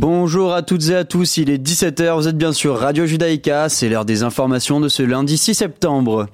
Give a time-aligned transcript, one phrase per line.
[0.00, 3.68] Bonjour à toutes et à tous, il est 17h, vous êtes bien sûr Radio Judaïka,
[3.68, 6.26] c'est l'heure des informations de ce lundi 6 septembre.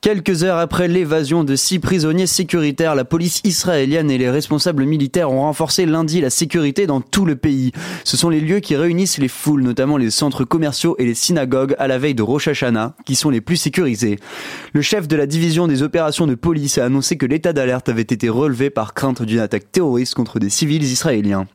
[0.00, 5.32] Quelques heures après l'évasion de six prisonniers sécuritaires, la police israélienne et les responsables militaires
[5.32, 7.72] ont renforcé lundi la sécurité dans tout le pays.
[8.04, 11.74] Ce sont les lieux qui réunissent les foules, notamment les centres commerciaux et les synagogues
[11.80, 14.20] à la veille de Rosh Hashanah, qui sont les plus sécurisés.
[14.72, 18.02] Le chef de la division des opérations de police a annoncé que l'état d'alerte avait
[18.02, 21.48] été relevé par crainte d'une attaque terroriste contre des civils israéliens.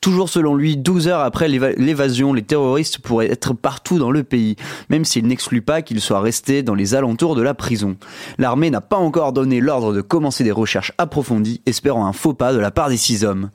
[0.00, 4.56] Toujours selon lui, 12 heures après l'évasion, les terroristes pourraient être partout dans le pays,
[4.90, 7.96] même s'il n'exclut pas qu'ils soient restés dans les alentours de la prison.
[8.38, 12.52] L'armée n'a pas encore donné l'ordre de commencer des recherches approfondies, espérant un faux pas
[12.52, 13.50] de la part des six hommes.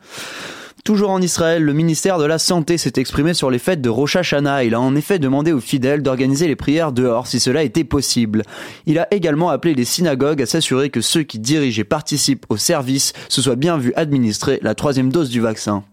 [0.85, 4.15] Toujours en Israël, le ministère de la Santé s'est exprimé sur les fêtes de Rosh
[4.15, 4.63] Hashanah.
[4.63, 8.43] Il a en effet demandé aux fidèles d'organiser les prières dehors si cela était possible.
[8.85, 12.57] Il a également appelé les synagogues à s'assurer que ceux qui dirigent et participent au
[12.57, 15.83] service se soient bien vus administrer la troisième dose du vaccin.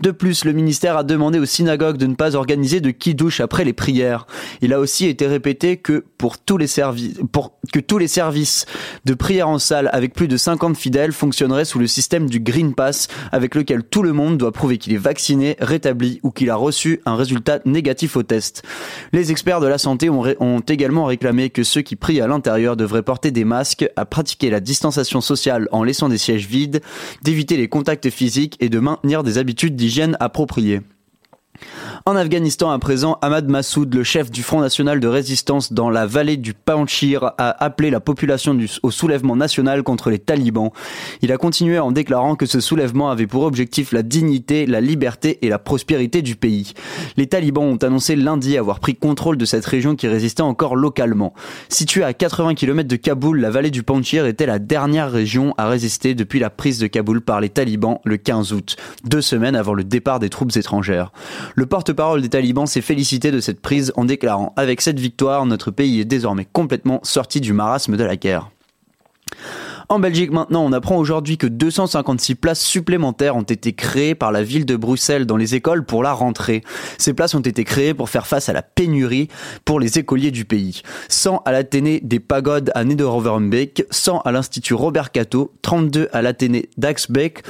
[0.00, 3.64] De plus, le ministère a demandé aux synagogues de ne pas organiser de qui-douche après
[3.64, 4.26] les prières.
[4.62, 6.04] Il a aussi été répété que
[6.46, 8.66] tous les services,
[9.04, 12.74] de prière en salle avec plus de 50 fidèles fonctionneraient sous le système du Green
[12.74, 16.56] Pass avec lequel tout le monde doit prouver qu'il est vacciné, rétabli ou qu'il a
[16.56, 18.62] reçu un résultat négatif au test.
[19.12, 23.02] Les experts de la santé ont également réclamé que ceux qui prient à l'intérieur devraient
[23.02, 26.80] porter des masques, à pratiquer la distanciation sociale en laissant des sièges vides,
[27.22, 30.80] d'éviter les contacts physiques et de maintenir des habitudes d'hygiène appropriées.
[32.06, 36.06] En Afghanistan, à présent, Ahmad Massoud, le chef du Front National de Résistance dans la
[36.06, 40.70] vallée du Panchir, a appelé la population au soulèvement national contre les talibans.
[41.22, 45.38] Il a continué en déclarant que ce soulèvement avait pour objectif la dignité, la liberté
[45.42, 46.72] et la prospérité du pays.
[47.16, 51.34] Les talibans ont annoncé lundi avoir pris contrôle de cette région qui résistait encore localement.
[51.68, 55.68] Située à 80 km de Kaboul, la vallée du Panchir était la dernière région à
[55.68, 59.74] résister depuis la prise de Kaboul par les talibans le 15 août, deux semaines avant
[59.74, 61.12] le départ des troupes étrangères.
[61.54, 65.70] Le porte-parole des talibans s'est félicité de cette prise en déclarant Avec cette victoire, notre
[65.70, 68.50] pays est désormais complètement sorti du marasme de la guerre.
[69.90, 74.44] En Belgique maintenant, on apprend aujourd'hui que 256 places supplémentaires ont été créées par la
[74.44, 76.62] ville de Bruxelles dans les écoles pour la rentrée.
[76.96, 79.26] Ces places ont été créées pour faire face à la pénurie
[79.64, 80.82] pour les écoliers du pays.
[81.08, 86.70] 100 à l'Athénée des Pagodes à Nederoverbeek, 100 à l'Institut Robert Cato, 32 à l'Athénée
[86.76, 87.42] d'Axbeek,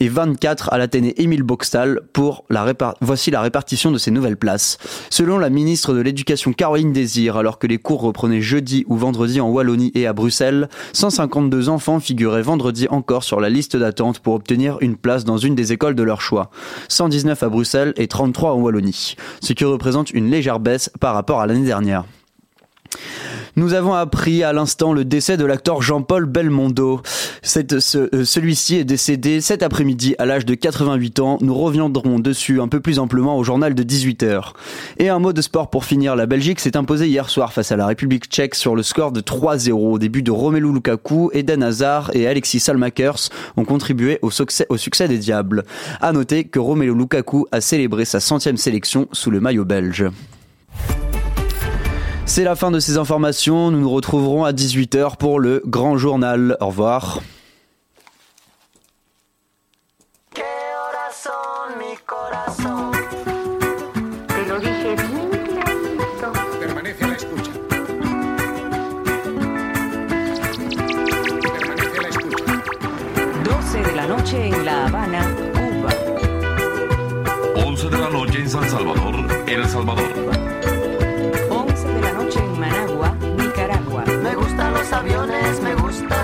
[0.00, 2.64] et 24 à l'Athénée Émile Boxtal pour la
[3.00, 4.78] voici la répartition de ces nouvelles places.
[5.10, 9.40] Selon la ministre de l'Éducation Caroline Désir, alors que les cours reprenaient jeudi ou vendredi
[9.40, 14.34] en Wallonie et à Bruxelles, 152 enfants figuraient vendredi encore sur la liste d'attente pour
[14.34, 16.50] obtenir une place dans une des écoles de leur choix.
[16.88, 21.40] 119 à Bruxelles et 33 en Wallonie, ce qui représente une légère baisse par rapport
[21.40, 22.04] à l'année dernière.
[23.56, 27.02] Nous avons appris à l'instant le décès de l'acteur Jean-Paul Belmondo.
[27.56, 31.38] Euh, celui-ci est décédé cet après-midi à l'âge de 88 ans.
[31.40, 34.52] Nous reviendrons dessus un peu plus amplement au journal de 18h.
[34.98, 36.16] Et un mot de sport pour finir.
[36.16, 39.20] La Belgique s'est imposée hier soir face à la République tchèque sur le score de
[39.20, 44.66] 3-0 au début de Romelu Lukaku, Eden Hazard et Alexis Salmakers ont contribué au succès,
[44.68, 45.64] au succès des Diables.
[46.00, 50.06] À noter que Romelu Lukaku a célébré sa centième sélection sous le maillot belge.
[52.26, 53.70] C'est la fin de ces informations.
[53.70, 56.56] Nous nous retrouverons à 18h pour le grand journal.
[56.60, 57.20] Au revoir.
[73.82, 75.20] de la noche en La Habana,
[75.54, 75.88] Cuba.
[77.56, 79.14] 11 de la noche en San Salvador,
[79.46, 80.49] El Salvador.
[85.00, 86.19] Aviones, me gustas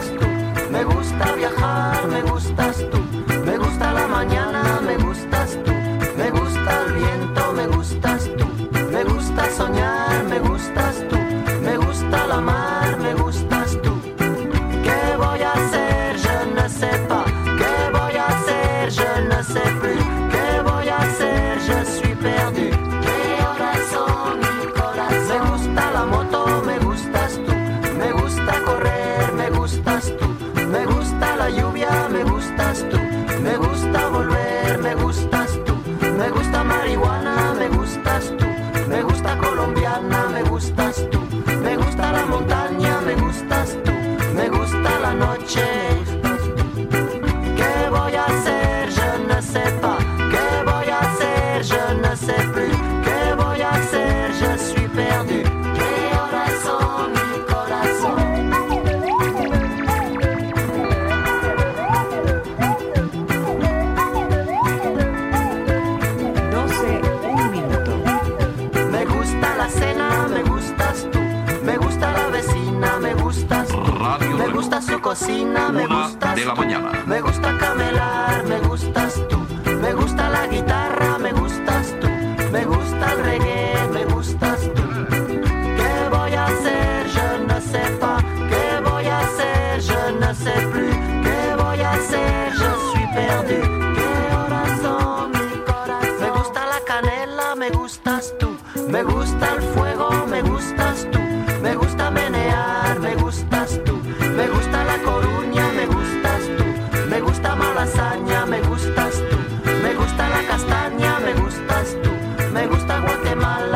[98.88, 101.18] me gusta el fuego, me gustas tú,
[101.62, 104.00] me gusta menear, me gustas tú,
[104.36, 106.64] me gusta la coruña, me gustas tú,
[107.10, 109.36] me gusta malasaña, me gustas tú,
[109.82, 112.10] me gusta la castaña, me gustas tú,
[112.52, 113.75] me gusta Guatemala.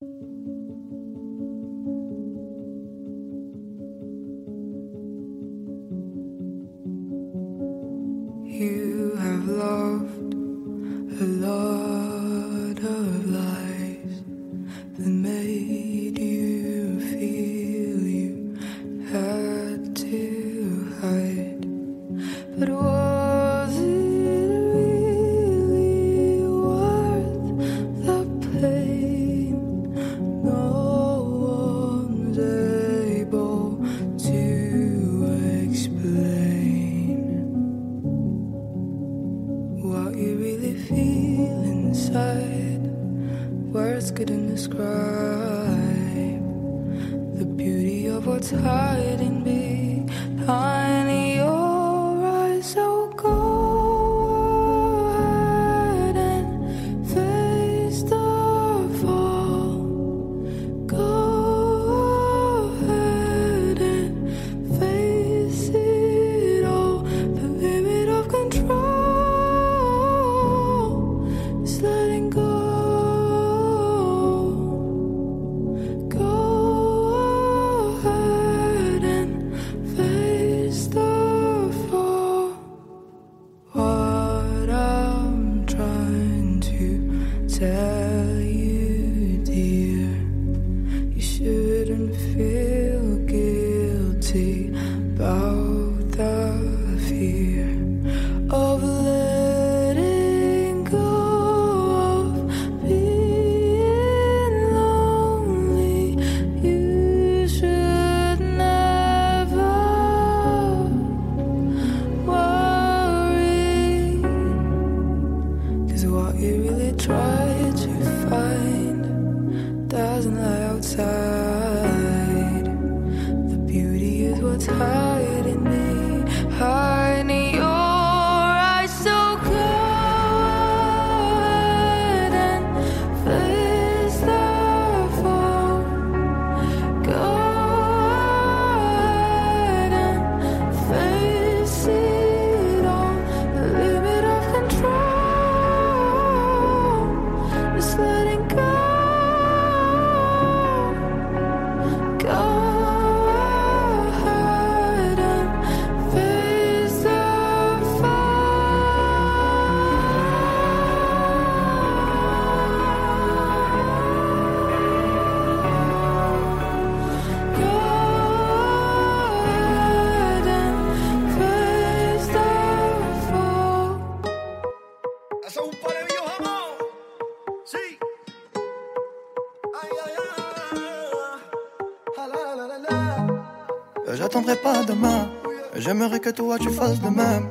[186.31, 187.47] que toi tu fasses de même.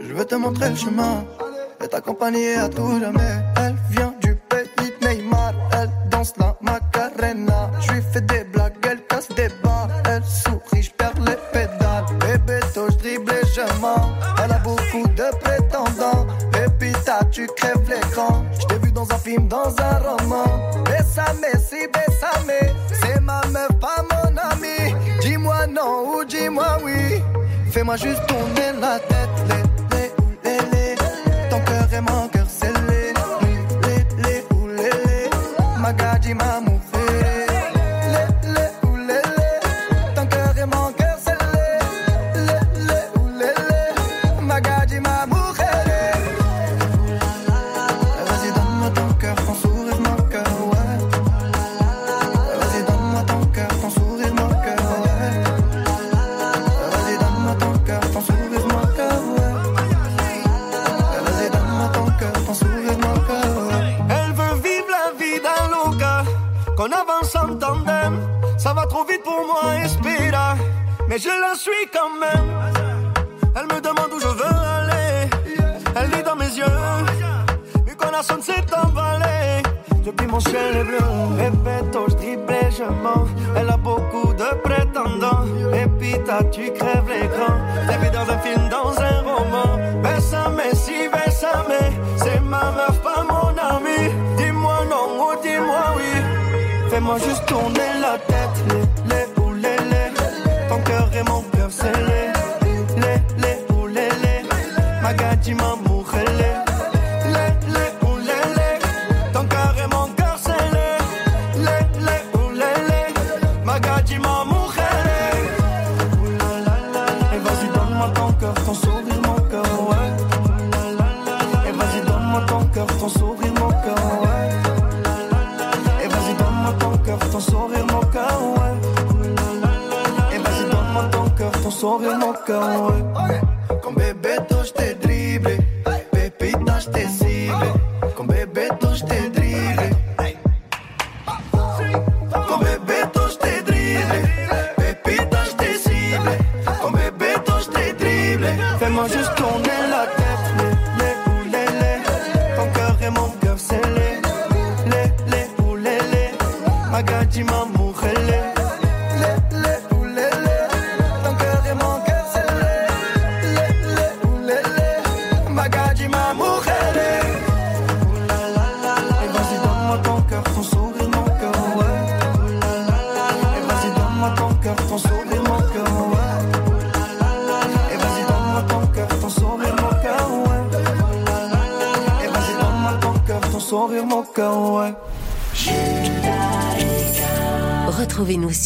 [0.00, 1.24] Je veux te montrer le chemin
[1.82, 3.53] et t'accompagner à tout jamais.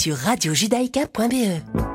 [0.08, 1.87] sur radiojudaïka.be.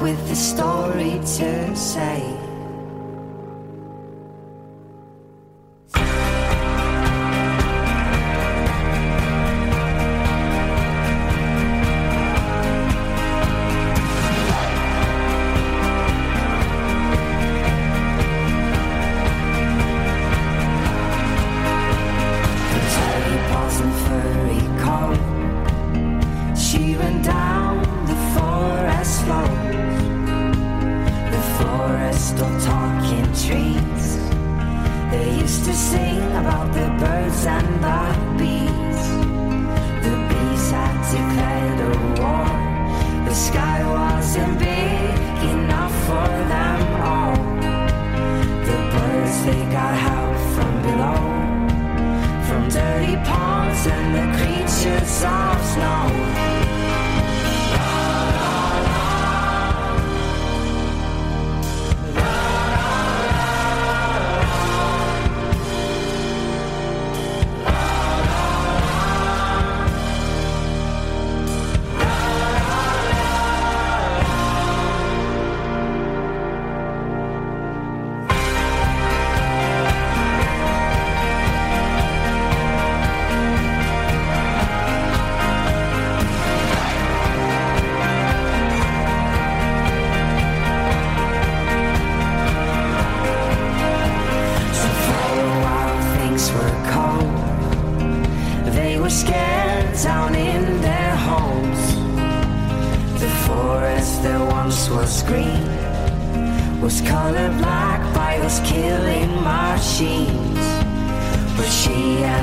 [0.00, 2.47] with a story to say.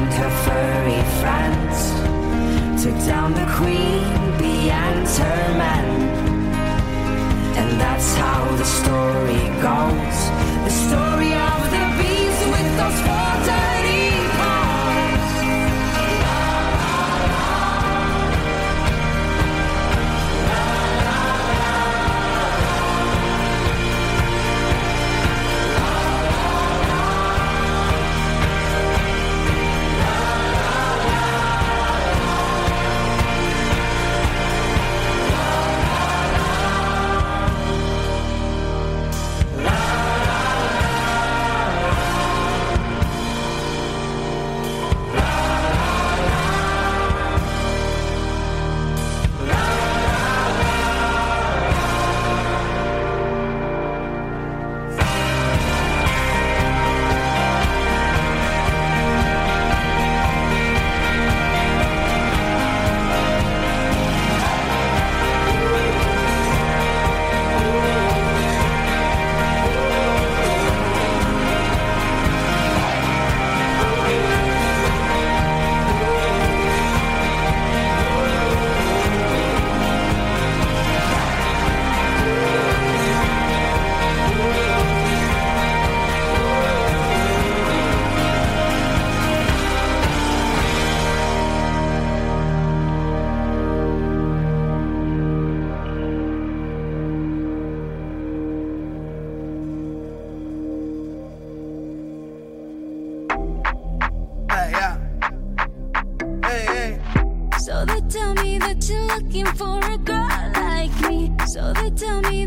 [0.05, 5.85] And her furry friends took down the queen bee and her men.
[7.59, 10.19] And that's how the story goes.
[10.67, 13.24] The story of the bees with those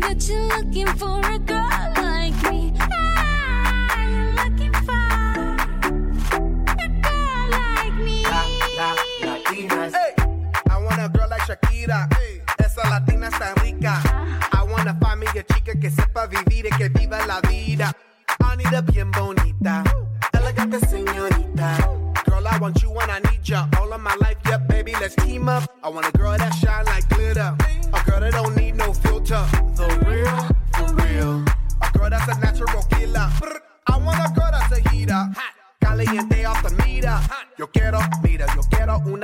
[0.09, 2.73] that you're looking for a girl like me.
[2.79, 5.05] Ah, you're looking for
[6.81, 8.23] a girl like me.
[8.23, 10.13] Hey,
[10.69, 12.09] I want a girl like Shakira.
[12.57, 14.01] Esa latina está rica.
[14.51, 17.93] I wanna find me a chica que sepa vivir y que viva la vida.
[18.41, 19.83] I need a bien bonita,
[20.33, 21.77] elegante señorita.
[22.25, 24.37] Girl, I want you and I need ya all of my life.
[24.45, 25.63] Yep, baby, let's team up.
[25.83, 26.48] I want a girl that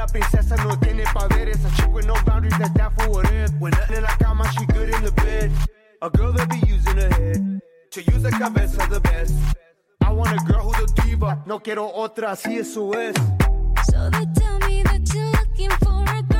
[0.00, 1.62] Una princesa no tiene paveres.
[1.62, 3.50] A chick with no boundaries, that's down for what if.
[3.60, 5.52] When nothing in la cama, she good in the bed.
[6.00, 7.60] A girl that be using her head.
[7.90, 9.34] To use the cabeza the best.
[10.00, 11.42] I want a girl who's a diva.
[11.44, 13.14] No quiero otra, si eso es.
[13.92, 16.39] So they tell me that you're looking for a girl.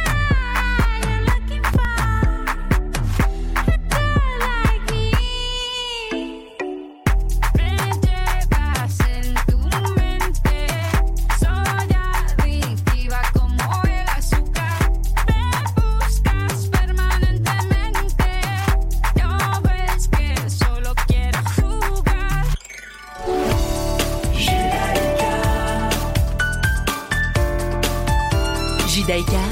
[29.11, 29.43] Daika,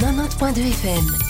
[0.00, 1.21] 90.2 FM.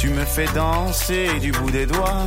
[0.00, 2.26] Tu me fais danser du bout des doigts,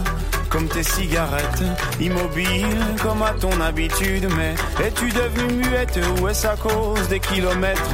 [0.49, 1.63] comme tes cigarettes,
[1.99, 4.29] immobile comme à ton habitude.
[4.37, 4.53] Mais
[4.85, 7.89] es-tu devenue muette ou est-ce à cause des kilomètres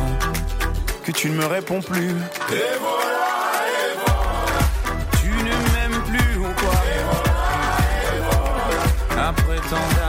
[1.06, 2.10] que tu ne me réponds plus?
[2.10, 3.30] Et voilà,
[3.64, 4.60] et voilà.
[5.22, 6.76] Tu ne m'aimes plus ou quoi?
[9.18, 10.09] Après tant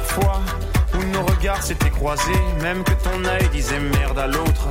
[0.00, 0.40] fois
[0.94, 4.68] où nos regards s'étaient croisés, même que ton œil disait merde à l'autre,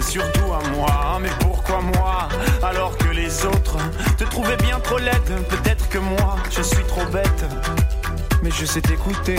[0.00, 1.18] surtout à moi.
[1.20, 2.28] Mais pourquoi moi
[2.62, 3.76] alors que les autres
[4.16, 5.46] te trouvaient bien trop laide?
[5.48, 7.44] Peut-être que moi je suis trop bête,
[8.42, 9.38] mais je sais t'écouter.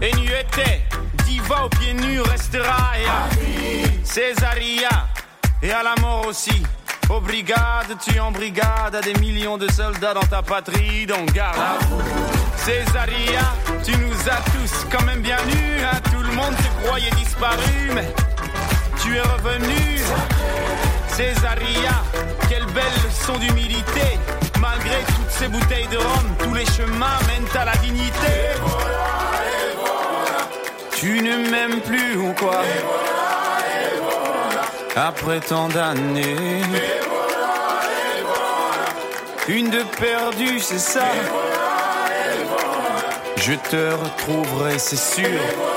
[0.00, 0.82] Et nueté,
[1.24, 2.92] diva aux pieds nus restera.
[2.98, 3.28] Et à
[4.04, 5.08] Césaria,
[5.62, 6.62] et à la mort aussi.
[7.10, 11.58] Aux brigades, tu en brigade à des millions de soldats dans ta patrie, donc garde.
[12.56, 13.42] Césaria,
[13.84, 16.00] tu nous as tous quand même bien nus, hein.
[16.10, 18.10] tout le monde te croyait disparu, mais
[19.02, 20.00] tu es revenu.
[21.08, 22.02] Césaria,
[22.48, 24.18] quelle belle leçon d'humilité.
[24.60, 28.54] Malgré toutes ces bouteilles de rhum, tous les chemins mènent à la dignité.
[31.04, 32.62] Tu ne m'aimes plus ou quoi
[34.96, 36.62] Après tant d'années.
[39.46, 41.04] Une de perdue, c'est ça.
[43.36, 45.73] Je te retrouverai, c'est sûr.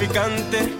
[0.00, 0.79] Traficante,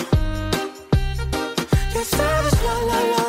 [2.01, 3.20] the stars, la la la.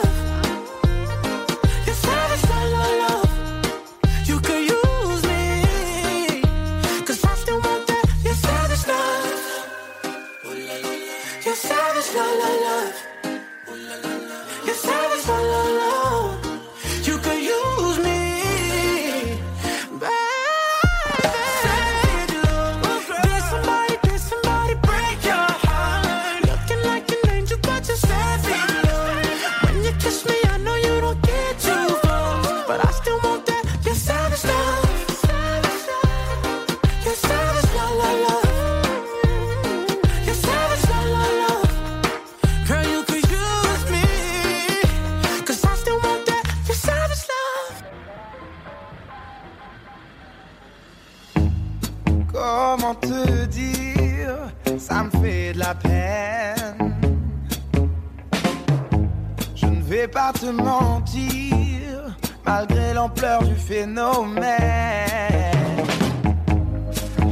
[60.13, 64.43] pas te mentir, malgré l'ampleur du phénomène.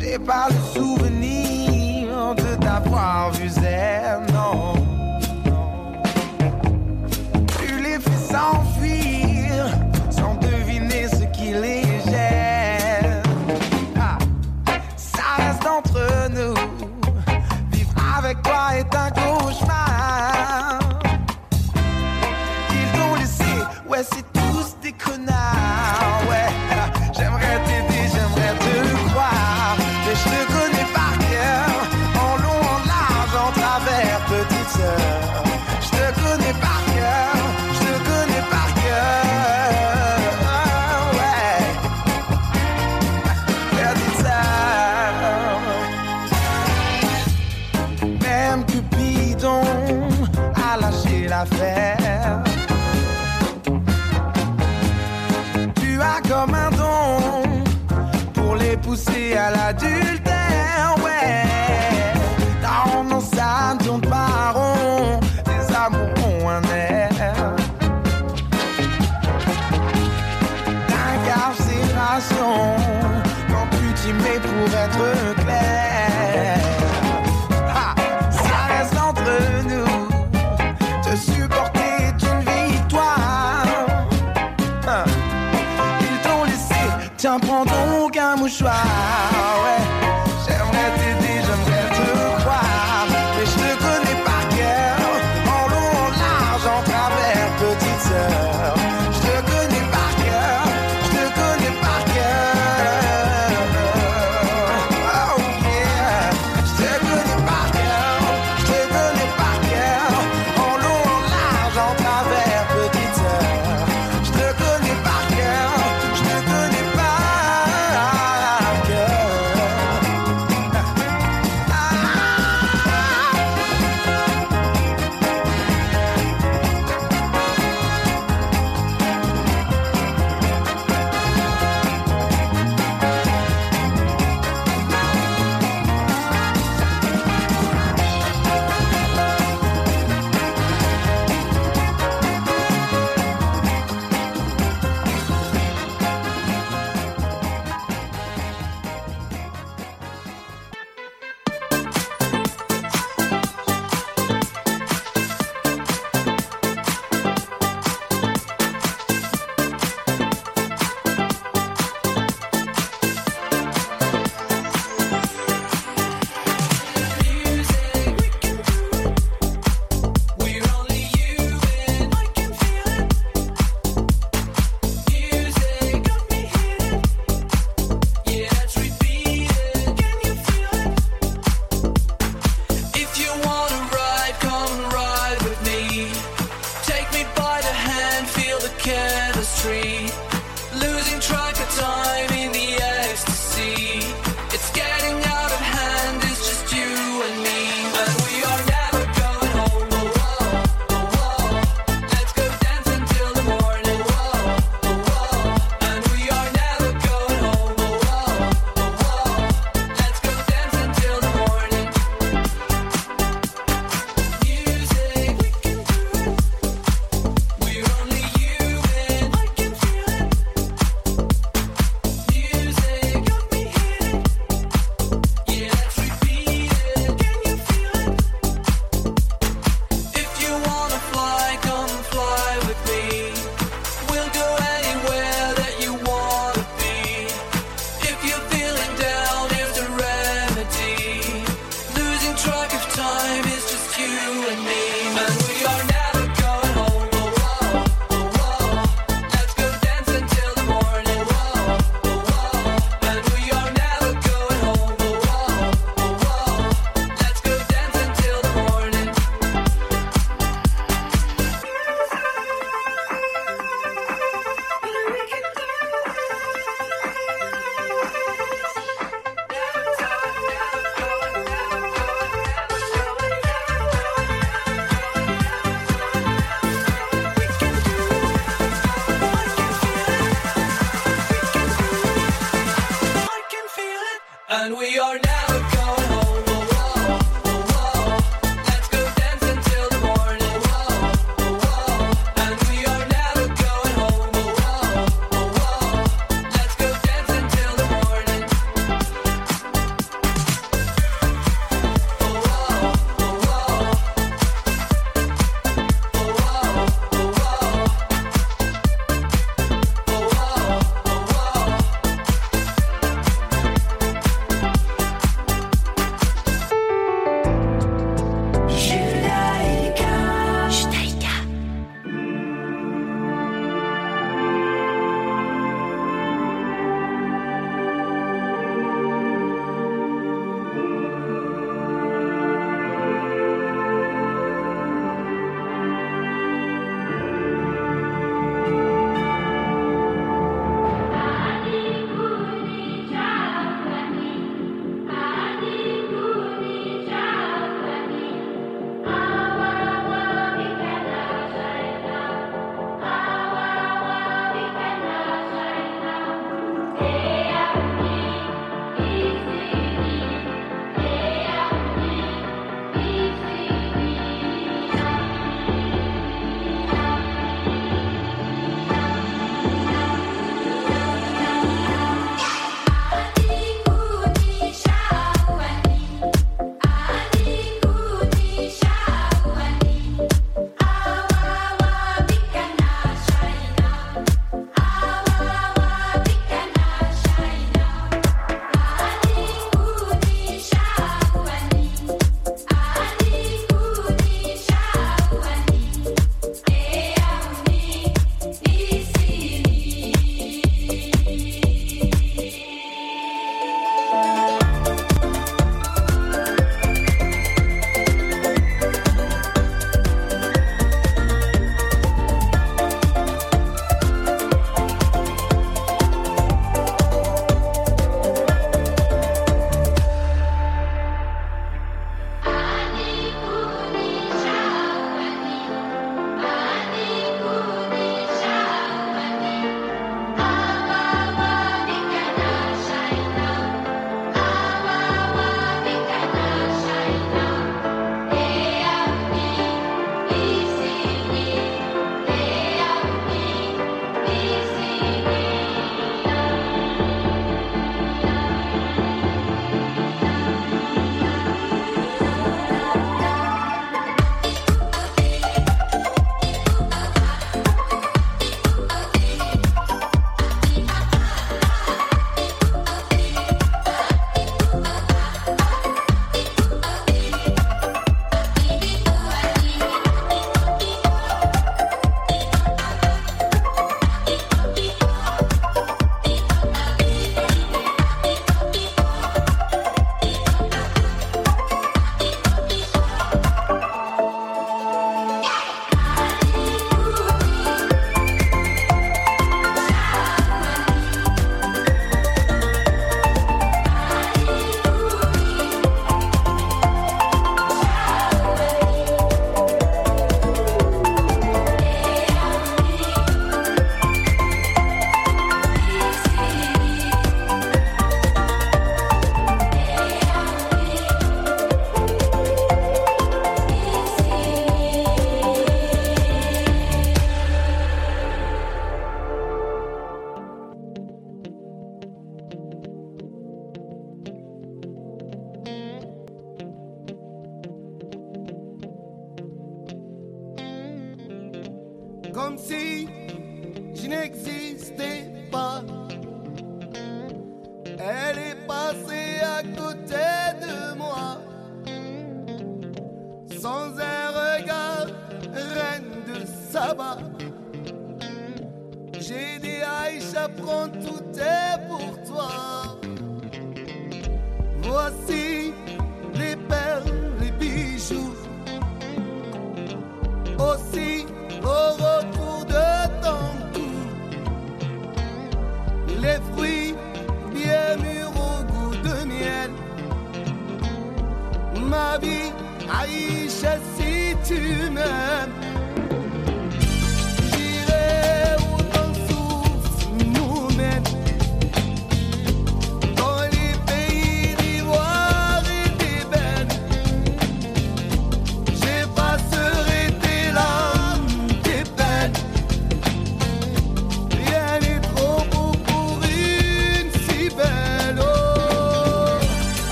[0.00, 4.72] J'ai pas le souvenir de t'avoir vu zen, non.
[7.58, 8.71] Tu les fais sans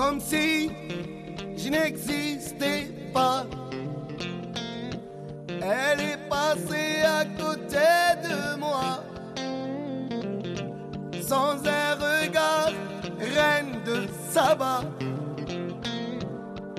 [0.00, 0.70] Comme si
[1.58, 3.44] je n'existais pas.
[5.46, 7.90] Elle est passée à côté
[8.24, 9.04] de moi,
[11.20, 12.72] sans un regard,
[13.18, 14.84] reine de sabbat.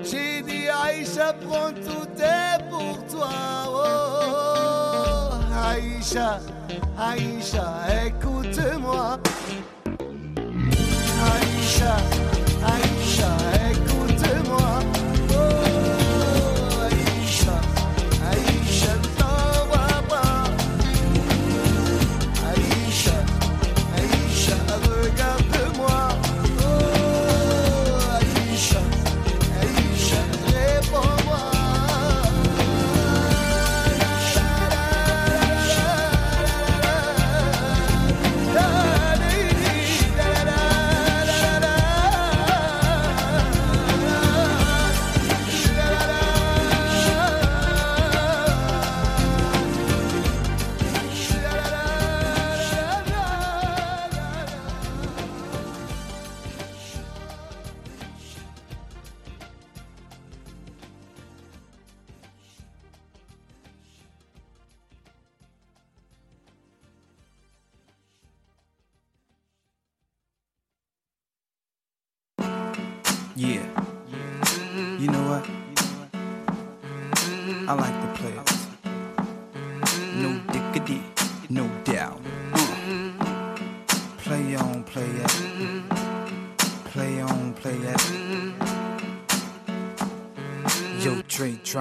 [0.01, 3.29] J'ai dit Aïcha, prends tout est pour toi.
[3.67, 5.29] Oh,
[5.63, 6.39] Aïcha,
[6.97, 7.67] Aïcha,
[8.07, 9.19] écoute-moi.
[11.31, 11.97] Aïcha,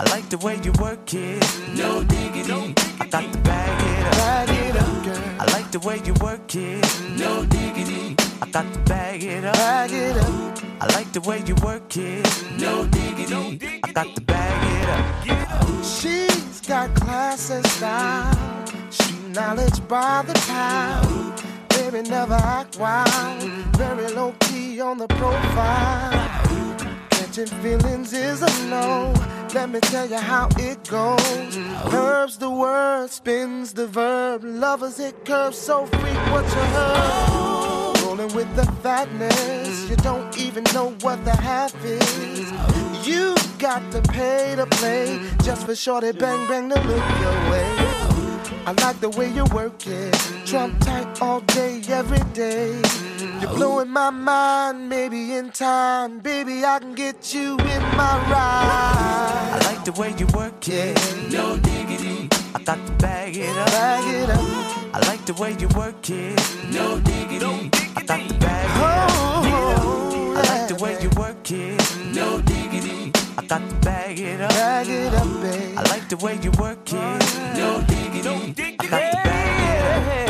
[0.00, 1.44] I like the way you work it.
[1.76, 2.74] No diggity.
[3.00, 4.12] I got to bag it up.
[4.14, 5.34] Bag it up, girl.
[5.38, 6.82] I like the way you work it.
[7.18, 8.16] No diggity.
[8.40, 9.54] I got to bag it up.
[9.56, 10.58] Bag it up.
[10.80, 12.26] I like the way you work it.
[12.58, 13.80] No diggity.
[13.84, 15.84] I got to bag it up.
[15.84, 18.66] She's got class and style.
[18.88, 21.42] Street knowledge by the pound.
[21.68, 23.42] Baby, never act wild.
[23.76, 26.69] Very low key on the profile.
[27.30, 29.14] Catching feelings is a no.
[29.54, 31.58] Let me tell you how it goes.
[31.88, 34.42] Curves the word, spins the verb.
[34.42, 38.00] Lovers it curves so freak what you heard.
[38.02, 42.50] Rolling with the fatness, you don't even know what the half is.
[43.06, 47.76] You got to pay to play just for shorty bang bang to look your way.
[48.66, 50.14] I like the way you work it.
[50.46, 52.82] Trump tight all day, every day.
[53.20, 56.20] You're blowing my mind, maybe in time.
[56.20, 59.50] Baby, I can get you in my ride.
[59.52, 60.96] I like the way you work it.
[61.30, 62.30] No diggity.
[62.54, 63.66] I got to bag it up.
[63.66, 64.40] Bag it up.
[64.94, 66.40] I like the way you work it.
[66.72, 67.70] No diggity.
[67.94, 69.10] I got to bag it up.
[69.44, 71.96] Oh, I like the way you work it.
[72.14, 73.12] No diggity.
[73.36, 74.48] I got to bag it up.
[74.50, 75.78] Bag it up, babe.
[75.78, 76.94] I like the way you work it.
[76.94, 77.18] Oh,
[77.54, 78.74] no diggity.
[78.80, 80.29] I got to bag it up.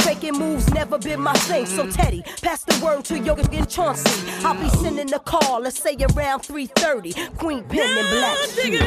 [0.00, 1.66] Faking moves never been my thing.
[1.66, 4.30] So Teddy, pass the word to Yoga and Chauncey.
[4.44, 7.14] I'll be sending a call, let's say around 3:30.
[7.38, 8.36] Queen Pen and Black.
[8.38, 8.80] Street.
[8.80, 8.84] I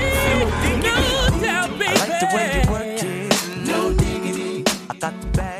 [2.00, 3.68] like the way you work it.
[3.68, 4.64] No diggity.
[4.90, 5.51] I got to bag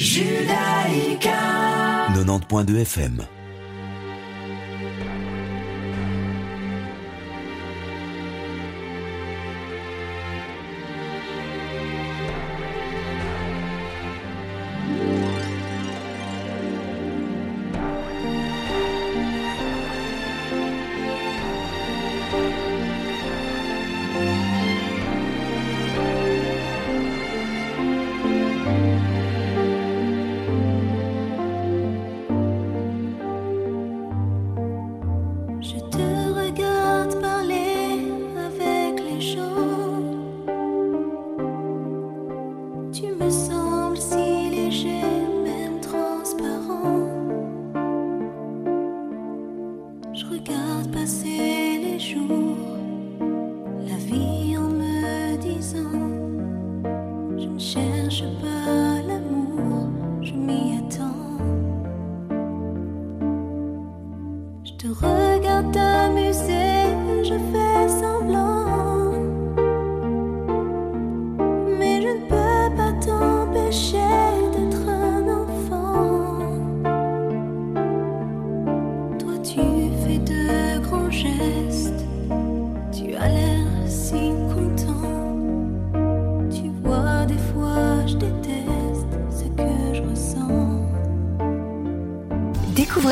[0.00, 1.36] Judaïka
[2.16, 3.39] 90.2 FM.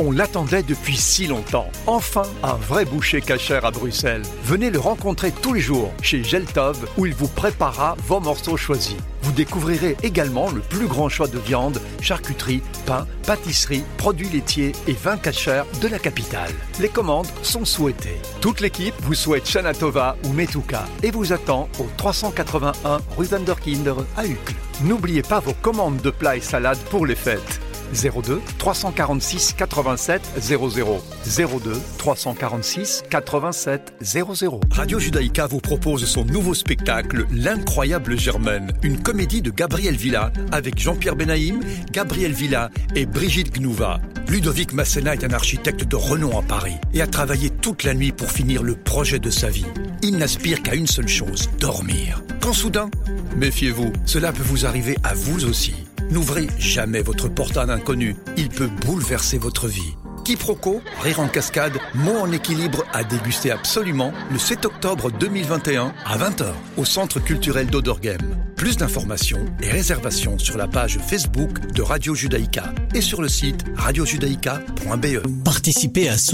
[0.00, 1.70] On l'attendait depuis si longtemps.
[1.86, 4.24] Enfin, un vrai boucher cachère à Bruxelles.
[4.42, 8.96] Venez le rencontrer tous les jours chez Geltov où il vous préparera vos morceaux choisis.
[9.22, 14.94] Vous découvrirez également le plus grand choix de viande, charcuterie, pain, pâtisserie, produits laitiers et
[14.94, 16.50] vins cachers de la capitale.
[16.80, 18.20] Les commandes sont souhaitées.
[18.40, 23.94] Toute l'équipe vous souhaite Shana Tova ou Metuka et vous attend au 381 rue Vanderkinder
[24.16, 24.54] à Uccle.
[24.82, 27.60] N'oubliez pas vos commandes de plats et salades pour les fêtes.
[27.94, 37.26] 02 346 87 00 02 346 87 00 Radio Judaïka vous propose son nouveau spectacle
[37.30, 41.60] L'incroyable Germaine, une comédie de Gabriel Villa avec Jean-Pierre Benaïm,
[41.92, 44.00] Gabriel Villa et Brigitte Gnouva.
[44.28, 48.12] Ludovic Masséna est un architecte de renom à Paris et a travaillé toute la nuit
[48.12, 49.66] pour finir le projet de sa vie.
[50.02, 52.22] Il n'aspire qu'à une seule chose, dormir.
[52.40, 52.90] Quand soudain,
[53.36, 55.74] méfiez-vous, cela peut vous arriver à vous aussi.
[56.10, 58.16] N'ouvrez jamais votre porte à un inconnu.
[58.36, 59.94] Il peut bouleverser votre vie.
[60.24, 66.16] Quiproquo, rire en cascade, mots en équilibre à déguster absolument le 7 octobre 2021 à
[66.16, 66.46] 20h
[66.78, 68.18] au Centre culturel d'Odorgem.
[68.56, 73.64] Plus d'informations et réservations sur la page Facebook de Radio Judaïka et sur le site
[73.76, 75.44] radiojudaïka.be.
[75.44, 76.16] Participez à